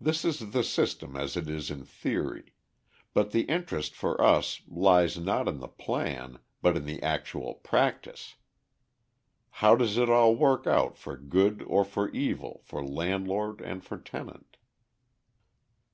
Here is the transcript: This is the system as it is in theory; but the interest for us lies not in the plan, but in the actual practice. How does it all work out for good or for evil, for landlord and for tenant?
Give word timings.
This 0.00 0.24
is 0.24 0.52
the 0.52 0.64
system 0.64 1.14
as 1.14 1.36
it 1.36 1.50
is 1.50 1.70
in 1.70 1.84
theory; 1.84 2.54
but 3.12 3.30
the 3.30 3.42
interest 3.42 3.94
for 3.94 4.18
us 4.22 4.62
lies 4.66 5.18
not 5.18 5.46
in 5.48 5.58
the 5.58 5.68
plan, 5.68 6.38
but 6.62 6.78
in 6.78 6.86
the 6.86 7.02
actual 7.02 7.56
practice. 7.56 8.36
How 9.60 9.76
does 9.76 9.98
it 9.98 10.08
all 10.08 10.34
work 10.34 10.66
out 10.66 10.96
for 10.96 11.14
good 11.18 11.62
or 11.66 11.84
for 11.84 12.08
evil, 12.12 12.62
for 12.64 12.82
landlord 12.82 13.60
and 13.60 13.84
for 13.84 13.98
tenant? 13.98 14.56